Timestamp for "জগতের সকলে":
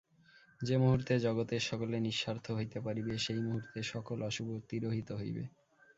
1.19-1.97